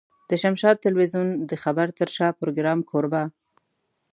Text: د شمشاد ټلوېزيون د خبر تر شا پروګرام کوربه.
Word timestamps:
د 0.29 0.31
شمشاد 0.41 0.75
ټلوېزيون 0.83 1.29
د 1.49 1.51
خبر 1.63 1.87
تر 1.99 2.09
شا 2.15 2.27
پروګرام 2.41 2.79
کوربه. 2.89 3.23